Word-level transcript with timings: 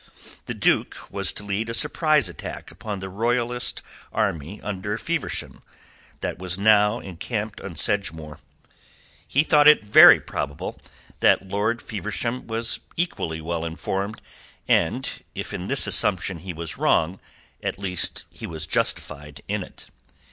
The 0.47 0.55
Duke 0.55 1.11
was 1.11 1.31
to 1.33 1.43
lead 1.43 1.69
a 1.69 1.75
surprise 1.75 2.27
attack 2.27 2.71
upon 2.71 2.97
the 2.97 3.07
Royalist 3.07 3.83
army 4.11 4.59
under 4.63 4.97
Feversham 4.97 5.61
that 6.21 6.39
was 6.39 6.57
now 6.57 6.99
encamped 6.99 7.61
on 7.61 7.75
Sedgemoor. 7.75 8.39
Mr. 8.39 8.39
Blood 8.39 8.39
assumed 8.39 8.65
that 11.19 11.47
Lord 11.47 11.83
Feversham 11.83 12.47
would 12.47 12.65
be 12.65 12.81
equally 13.03 13.41
well 13.41 13.63
informed, 13.63 14.23
and 14.67 15.07
if 15.35 15.53
in 15.53 15.67
this 15.67 15.85
assumption 15.85 16.39
he 16.39 16.51
was 16.51 16.79
wrong, 16.79 17.19
at 17.61 17.77
least 17.77 18.25
he 18.31 18.47
was 18.47 18.65
justified 18.65 19.43
of 19.47 19.61
it. 19.61 19.85